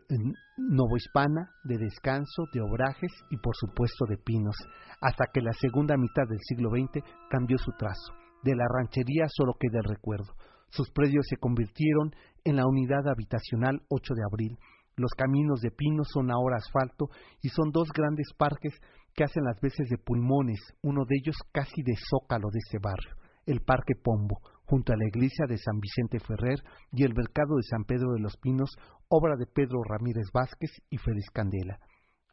[0.58, 4.56] novohispana, de descanso, de obrajes y por supuesto de pinos,
[5.00, 8.14] hasta que la segunda mitad del siglo XX cambió su trazo.
[8.44, 10.34] De la ranchería solo queda el recuerdo.
[10.70, 12.12] Sus predios se convirtieron
[12.44, 14.58] en la unidad habitacional 8 de abril.
[14.98, 17.10] Los caminos de pinos son ahora asfalto
[17.42, 18.74] y son dos grandes parques
[19.16, 23.16] que hacen las veces de pulmones, uno de ellos casi de zócalo de este barrio,
[23.46, 24.40] el Parque Pombo,
[24.70, 26.60] junto a la iglesia de San Vicente Ferrer
[26.92, 28.70] y el mercado de San Pedro de los Pinos,
[29.08, 31.80] obra de Pedro Ramírez Vázquez y Félix Candela.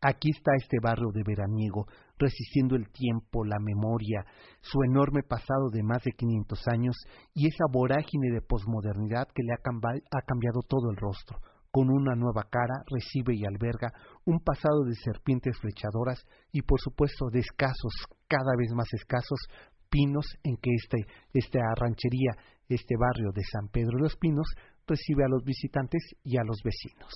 [0.02, 1.86] Aquí está este barrio de veraniego,
[2.18, 4.26] resistiendo el tiempo, la memoria,
[4.60, 6.96] su enorme pasado de más de 500 años
[7.32, 11.38] y esa vorágine de posmodernidad que le ha, ha cambiado todo el rostro.
[11.70, 13.92] Con una nueva cara recibe y alberga
[14.24, 17.92] un pasado de serpientes flechadoras y por supuesto de escasos,
[18.28, 19.40] cada vez más escasos,
[19.90, 22.32] Pinos, en que este, esta ranchería,
[22.68, 24.46] este barrio de San Pedro de los Pinos,
[24.86, 27.12] recibe a los visitantes y a los vecinos.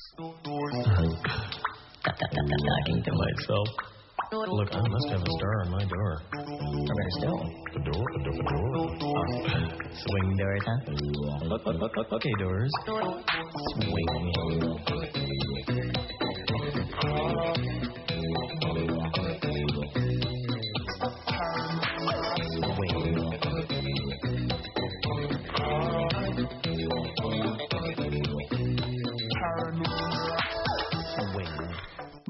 [4.33, 6.23] Look, I must have a star on my door.
[6.31, 7.35] I better still.
[7.75, 8.05] The door?
[8.23, 8.69] The door?
[8.71, 9.67] Uh,
[10.07, 10.79] swing doors, huh?
[12.15, 12.71] Okay, doors.
[13.75, 14.11] Swing.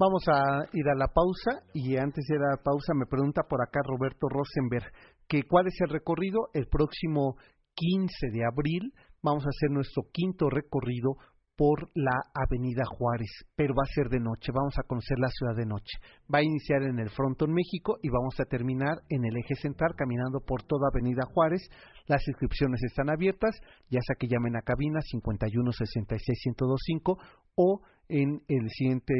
[0.01, 3.61] Vamos a ir a la pausa y antes de ir la pausa me pregunta por
[3.61, 4.90] acá Roberto Rosenberg
[5.28, 7.36] que cuál es el recorrido el próximo
[7.74, 8.94] 15 de abril.
[9.22, 11.18] Vamos a hacer nuestro quinto recorrido
[11.55, 15.55] por la Avenida Juárez, pero va a ser de noche, vamos a conocer la ciudad
[15.55, 15.98] de noche.
[16.32, 19.92] Va a iniciar en el Frontón México y vamos a terminar en el eje central
[19.94, 21.68] caminando por toda Avenida Juárez.
[22.07, 23.55] Las inscripciones están abiertas,
[23.90, 27.18] ya sea que llamen a cabina 51 66 1025
[27.57, 29.14] o en el siguiente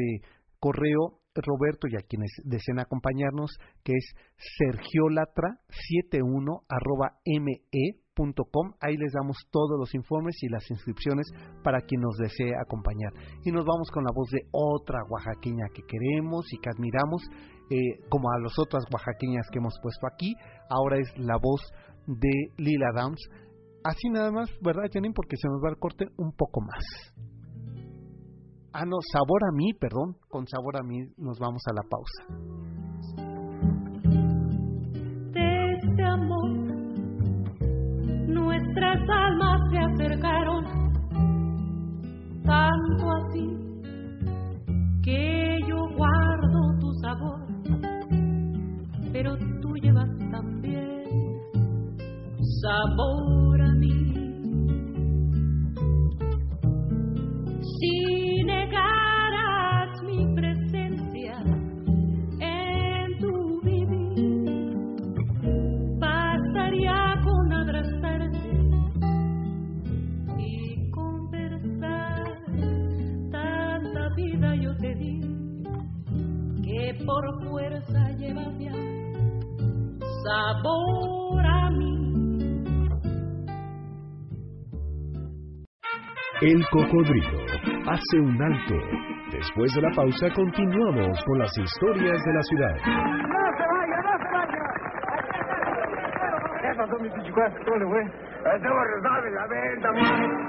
[0.61, 3.51] correo Roberto y a quienes deseen acompañarnos,
[3.85, 4.15] que es
[4.59, 8.75] sergiolatra71 arroba me.com.
[8.81, 11.31] Ahí les damos todos los informes y las inscripciones
[11.63, 13.13] para quien nos desee acompañar.
[13.45, 17.23] Y nos vamos con la voz de otra oaxaqueña que queremos y que admiramos,
[17.71, 20.35] eh, como a las otras oaxaqueñas que hemos puesto aquí.
[20.69, 21.63] Ahora es la voz
[22.07, 23.31] de Lila Downs.
[23.85, 25.15] Así nada más, ¿verdad, Janine?
[25.15, 26.85] Porque se nos va el corte un poco más.
[28.73, 30.17] Ah, no, sabor a mí, perdón.
[30.29, 32.25] Con sabor a mí nos vamos a la pausa.
[35.33, 36.51] De este amor,
[38.29, 40.65] nuestras almas se acercaron
[42.45, 43.61] tanto así
[45.03, 47.41] que yo guardo tu sabor,
[49.13, 51.41] pero tú llevas también
[52.63, 53.40] sabor
[80.63, 82.89] sabor a mí.
[86.43, 87.39] El cocodrilo
[87.87, 88.75] hace un alto.
[89.33, 92.75] Después de la pausa continuamos con las historias de la ciudad.
[92.75, 92.83] ¡No
[93.57, 94.63] se vaya, no se vaya!
[96.63, 97.09] ¿Qué pasó, mi
[97.85, 98.05] güey?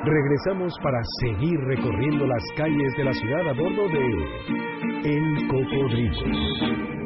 [0.04, 4.06] Regresamos para seguir recorriendo las calles de la ciudad a bordo de
[5.04, 7.01] el Cocodrilo.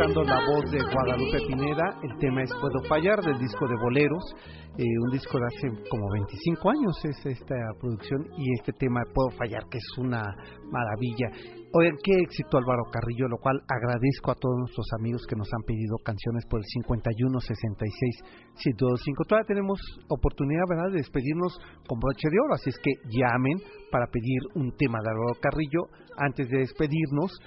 [0.00, 2.00] Escuchando la voz de Guadalupe Pineda.
[2.02, 4.34] El tema es Puedo Fallar del disco de Boleros,
[4.78, 9.30] eh, un disco de hace como 25 años es esta producción y este tema Puedo
[9.36, 10.22] Fallar que es una
[10.70, 11.28] maravilla.
[11.72, 15.62] Oigan, qué éxito Álvaro Carrillo, lo cual agradezco a todos nuestros amigos que nos han
[15.62, 19.24] pedido canciones por el 51 66 125.
[19.24, 19.78] Todavía tenemos
[20.08, 23.58] oportunidad, ¿verdad?, de despedirnos con broche de oro, así es que llamen
[23.92, 25.82] para pedir un tema de Álvaro Carrillo
[26.16, 27.38] antes de despedirnos.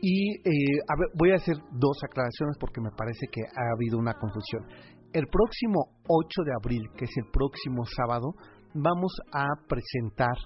[0.00, 3.98] Y eh, a ver, voy a hacer dos aclaraciones porque me parece que ha habido
[3.98, 4.64] una confusión.
[5.12, 8.32] El próximo 8 de abril, que es el próximo sábado,
[8.74, 10.36] vamos a presentar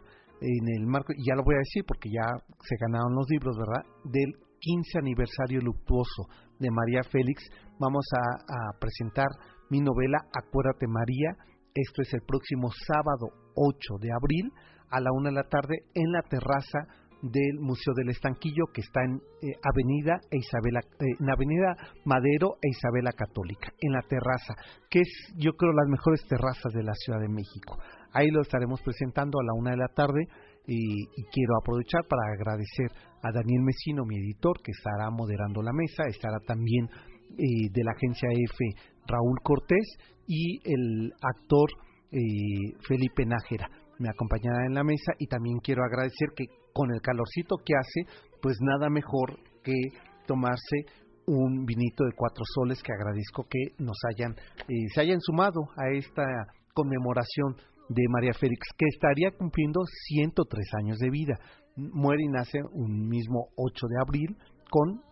[0.41, 2.27] en el marco, y ya lo voy a decir porque ya
[2.61, 3.85] se ganaron los libros, ¿verdad?
[4.05, 6.25] Del 15 aniversario luctuoso
[6.59, 7.45] de María Félix,
[7.79, 9.27] vamos a, presentar
[9.71, 11.37] mi novela Acuérdate María.
[11.75, 14.53] Esto es el próximo sábado 8 de abril
[14.91, 16.87] a la una de la tarde en la terraza
[17.25, 22.69] del Museo del Estanquillo que está en eh, Avenida e eh, en Avenida Madero e
[22.69, 24.55] Isabela Católica, en la terraza,
[24.91, 27.79] que es yo creo las mejores terrazas de la Ciudad de México.
[28.13, 30.29] Ahí lo estaremos presentando a la una de la tarde
[30.67, 32.91] y, quiero aprovechar para agradecer
[33.23, 37.93] a Daniel Mesino, mi editor, que estará moderando la mesa, estará también eh, de la
[37.93, 38.65] agencia F
[39.07, 39.87] Raúl Cortés
[40.27, 41.69] y el actor
[42.87, 43.69] Felipe Nájera
[43.99, 46.45] me acompañará en la mesa y también quiero agradecer que
[46.75, 49.73] con el calorcito que hace, pues nada mejor que
[50.27, 50.85] tomarse
[51.27, 54.33] un vinito de cuatro soles que agradezco que nos hayan
[54.69, 56.25] eh, se hayan sumado a esta
[56.75, 57.57] conmemoración
[57.89, 61.39] de María Félix, que estaría cumpliendo 103 años de vida.
[61.77, 64.37] Muere y nace un mismo 8 de abril
[64.71, 65.03] con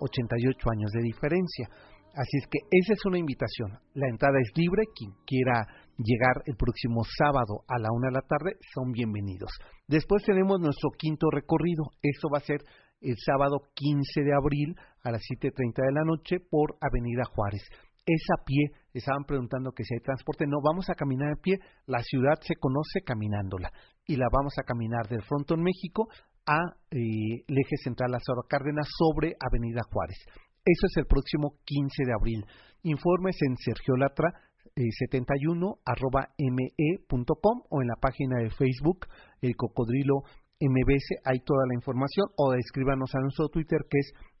[0.00, 1.68] 88 eh, años de diferencia.
[2.14, 3.78] Así es que esa es una invitación.
[3.94, 4.82] La entrada es libre.
[4.94, 5.66] Quien quiera
[6.04, 9.50] llegar el próximo sábado a la una de la tarde son bienvenidos.
[9.86, 11.84] Después tenemos nuestro quinto recorrido.
[12.02, 12.60] Eso va a ser
[13.00, 17.62] el sábado 15 de abril a las 7.30 de la noche por Avenida Juárez
[18.06, 18.70] es a pie.
[18.92, 20.46] Estaban preguntando que si hay transporte.
[20.46, 21.58] No, vamos a caminar a pie.
[21.86, 23.72] La ciudad se conoce caminándola.
[24.06, 26.08] Y la vamos a caminar del Frontón México
[26.46, 26.58] a
[26.90, 30.18] eh, el eje central Lázaro Cárdenas sobre Avenida Juárez.
[30.64, 32.44] Eso es el próximo 15 de abril.
[32.82, 34.32] Informes en Sergio Latra
[34.76, 39.06] 71 eh, arroba me.com o en la página de Facebook
[39.40, 40.22] El Cocodrilo
[40.60, 41.20] MBS.
[41.24, 43.98] Hay toda la información o escríbanos a nuestro Twitter que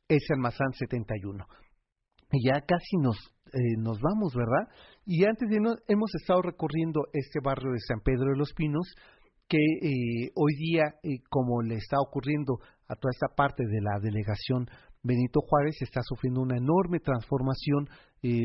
[0.08, 1.46] es salmazán 71
[2.40, 3.16] ya casi nos,
[3.52, 4.68] eh, nos vamos, ¿verdad?
[5.04, 8.94] Y antes de irnos, hemos estado recorriendo este barrio de San Pedro de los Pinos,
[9.48, 12.58] que eh, hoy día, eh, como le está ocurriendo
[12.88, 14.66] a toda esta parte de la delegación
[15.02, 17.88] Benito Juárez, está sufriendo una enorme transformación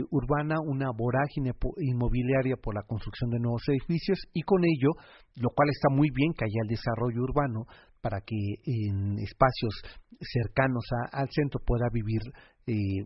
[0.10, 4.92] urbana, una vorágine inmobiliaria por la construcción de nuevos edificios y con ello,
[5.36, 7.66] lo cual está muy bien que haya el desarrollo urbano
[8.02, 9.74] para que en espacios
[10.22, 12.22] cercanos al centro pueda vivir
[12.66, 13.06] eh,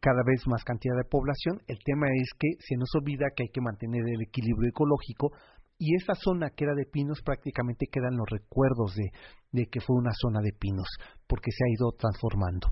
[0.00, 1.60] cada vez más cantidad de población.
[1.66, 5.32] El tema es que se nos olvida que hay que mantener el equilibrio ecológico
[5.78, 9.10] y esa zona que era de pinos prácticamente quedan los recuerdos de,
[9.52, 10.88] de que fue una zona de pinos
[11.26, 12.68] porque se ha ido transformando.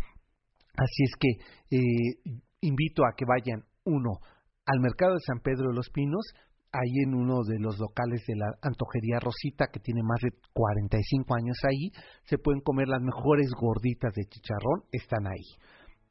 [0.76, 1.28] Así es que
[1.76, 4.18] eh, invito a que vayan uno
[4.64, 6.24] al mercado de San Pedro de los Pinos,
[6.72, 11.34] ahí en uno de los locales de la Antojería Rosita, que tiene más de 45
[11.34, 11.90] años ahí,
[12.24, 15.44] se pueden comer las mejores gorditas de chicharrón, están ahí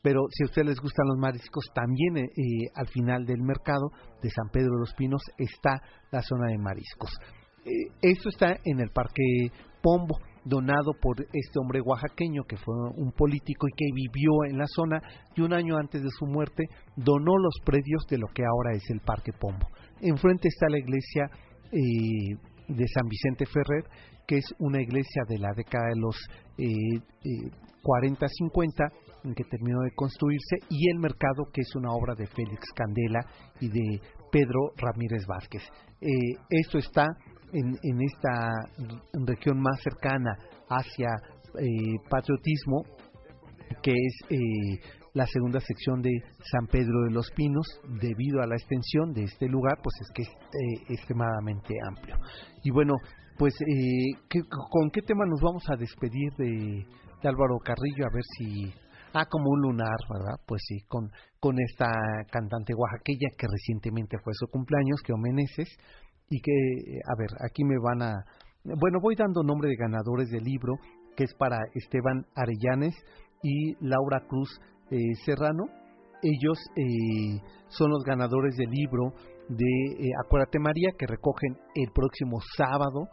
[0.02, 3.92] pero si a ustedes les gustan los mariscos, también eh, eh, al final del mercado
[4.22, 5.82] de San Pedro de los Pinos está
[6.12, 7.12] la zona de mariscos.
[7.66, 9.24] Eh, esto está en el Parque
[9.82, 14.66] Pombo, donado por este hombre oaxaqueño que fue un político y que vivió en la
[14.68, 15.02] zona
[15.36, 16.66] y un año antes de su muerte
[16.96, 19.68] donó los predios de lo que ahora es el Parque Pombo.
[20.02, 21.30] Enfrente está la iglesia
[21.72, 23.86] de San Vicente Ferrer,
[24.28, 26.18] que es una iglesia de la década de los
[27.84, 28.92] 40-50
[29.24, 33.20] en que terminó de construirse, y El Mercado, que es una obra de Félix Candela
[33.60, 35.62] y de Pedro Ramírez Vázquez.
[36.02, 36.08] Eh,
[36.50, 37.08] esto está
[37.54, 38.50] en, en, esta
[39.26, 40.38] región más cercana
[40.70, 41.10] hacia
[41.60, 42.84] eh, patriotismo,
[43.82, 44.80] que es eh,
[45.14, 46.12] la segunda sección de
[46.52, 47.66] San Pedro de los Pinos,
[48.00, 50.30] debido a la extensión de este lugar, pues es que es
[50.90, 52.16] extremadamente amplio.
[52.64, 52.94] Y bueno,
[53.38, 53.56] pues,
[54.70, 56.86] ¿con qué tema nos vamos a despedir de,
[57.24, 58.06] Álvaro Carrillo?
[58.06, 58.74] A ver si
[59.14, 60.40] Ah, como un lunar, ¿verdad?
[60.48, 61.92] Pues sí, con, con esta
[62.32, 65.68] cantante oaxaqueña que recientemente fue su cumpleaños, que Omeneses,
[66.32, 66.52] y que,
[67.06, 68.26] a ver, aquí me van a...
[68.64, 70.76] Bueno, voy dando nombre de ganadores del libro,
[71.18, 72.96] que es para Esteban Arellanes
[73.44, 74.50] y Laura Cruz
[74.92, 75.66] eh, Serrano.
[76.24, 79.14] Ellos eh, son los ganadores del libro
[79.50, 83.10] de eh, Acuérdate María, que recogen el próximo sábado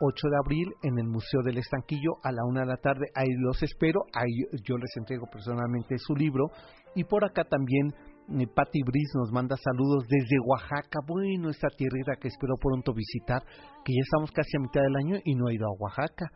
[0.00, 3.06] 8 de abril en el Museo del Estanquillo a la una de la tarde.
[3.16, 4.30] Ahí los espero, ahí
[4.62, 6.46] yo les entrego personalmente su libro.
[6.94, 11.00] Y por acá también eh, Patti Briz nos manda saludos desde Oaxaca.
[11.06, 13.42] Bueno, esta tierra que espero pronto visitar,
[13.84, 16.30] que ya estamos casi a mitad del año y no he ido a Oaxaca.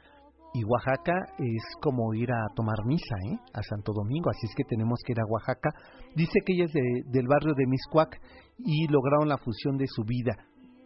[0.55, 3.39] Y Oaxaca es como ir a tomar misa, ¿eh?
[3.55, 5.71] A Santo Domingo, así es que tenemos que ir a Oaxaca.
[6.15, 8.21] Dice que ella es del barrio de Miscuac
[8.59, 10.37] y lograron la fusión de su vida,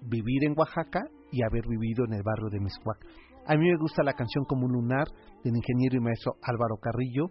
[0.03, 1.00] vivir en Oaxaca
[1.30, 2.98] y haber vivido en el barrio de Miscuac.
[3.46, 5.07] A mí me gusta la canción como un lunar
[5.42, 7.30] del ingeniero y maestro Álvaro Carrillo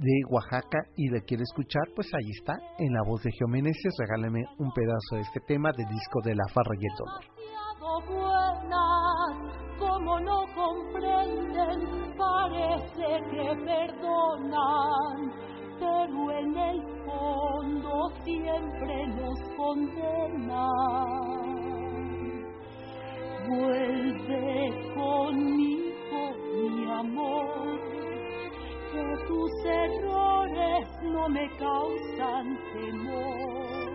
[0.00, 4.44] de Oaxaca y le quiere escuchar, pues ahí está, en la voz de Geomeneses, regáleme
[4.58, 7.24] un pedazo de este tema del disco de La Farra y el Dolor.
[9.78, 15.32] como no comprenden, parece que perdonan,
[15.78, 21.06] pero en el fondo siempre nos condenan.
[23.48, 26.20] Vuelve conmigo,
[26.74, 27.95] mi amor,
[28.96, 33.86] que tus errores no me causan temor,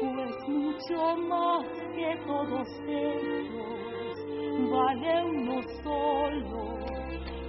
[0.00, 4.14] pues mucho más que todos ellos
[4.70, 6.62] vale uno solo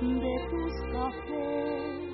[0.02, 2.06] de tus cafés.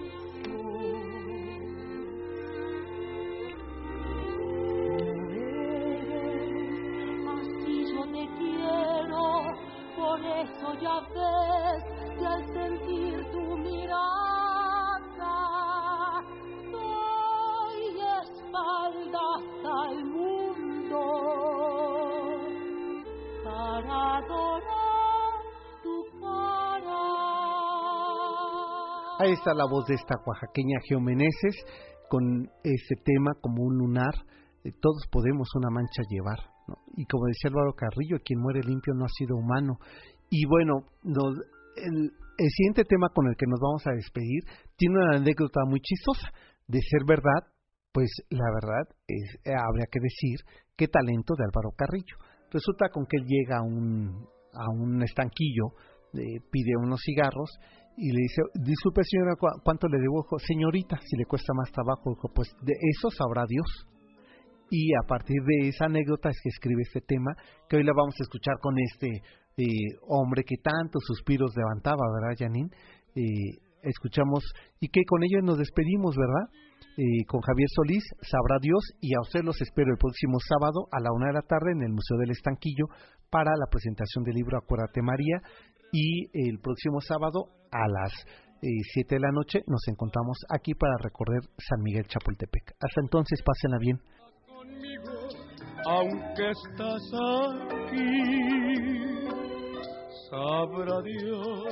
[10.41, 11.83] eso ya ves
[12.17, 13.00] que al sentir
[29.21, 31.53] Ahí está la voz de esta oaxaqueña Geomeneses
[32.09, 34.15] con ese tema como un lunar.
[34.81, 36.39] Todos podemos una mancha llevar.
[36.97, 39.77] Y como decía Álvaro Carrillo, quien muere limpio no ha sido humano.
[40.31, 42.11] Y bueno, el,
[42.49, 44.41] siguiente tema con el que nos vamos a despedir
[44.75, 46.33] tiene una anécdota muy chistosa.
[46.65, 47.45] De ser verdad,
[47.91, 50.39] pues la verdad es, eh, habría que decir
[50.75, 52.17] qué talento de Álvaro Carrillo.
[52.49, 55.77] Resulta con que él llega a un, a un estanquillo,
[56.11, 57.51] pide unos cigarros
[57.97, 60.25] y le dice, disculpe señora, ¿cuánto le debo?
[60.39, 63.87] Señorita, si le cuesta más trabajo, pues de eso sabrá Dios.
[64.69, 67.35] Y a partir de esa anécdota es que escribe este tema,
[67.67, 69.21] que hoy la vamos a escuchar con este
[69.57, 69.65] eh,
[70.07, 72.69] hombre que tantos suspiros levantaba, ¿verdad, Janine?
[73.15, 74.43] Eh, escuchamos
[74.79, 76.47] y que con ello nos despedimos, ¿verdad?
[76.97, 80.99] Eh, con Javier Solís, sabrá Dios, y a usted los espero el próximo sábado a
[81.01, 82.85] la una de la tarde en el Museo del Estanquillo
[83.29, 85.41] para la presentación del libro Acuérdate María,
[85.91, 88.11] y el próximo sábado a las
[88.93, 92.73] siete de la noche nos encontramos aquí para recorrer San Miguel Chapultepec.
[92.79, 93.99] Hasta entonces, pásenla bien.
[95.87, 97.01] aunque estás
[97.83, 98.41] aquí
[100.29, 101.65] sabrá Dios,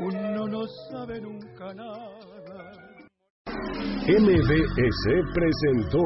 [0.00, 2.32] uno no sabe nunca nada.
[4.04, 6.02] MBS presentó.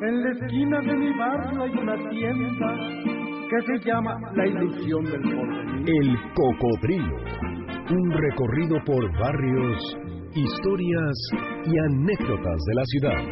[0.00, 5.22] En la esquina de mi barrio hay una tienda que se llama La Ilusión del
[5.22, 5.88] Porvenir.
[5.88, 7.16] El Cocodrilo.
[7.90, 9.96] Un recorrido por barrios,
[10.34, 11.16] historias
[11.64, 13.24] y anécdotas de la ciudad.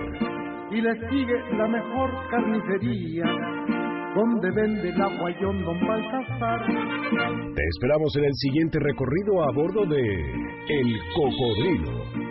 [0.70, 3.24] Y le sigue la mejor carnicería
[4.14, 6.66] donde vende el aguayón Don Baltasar.
[7.54, 10.02] Te esperamos en el siguiente recorrido a bordo de
[10.68, 12.25] El Cocodrilo